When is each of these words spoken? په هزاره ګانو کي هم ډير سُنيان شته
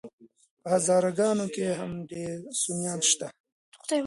په 0.61 0.67
هزاره 0.75 1.11
ګانو 1.19 1.45
کي 1.55 1.65
هم 1.79 1.91
ډير 2.09 2.37
سُنيان 2.61 2.99
شته 3.09 3.27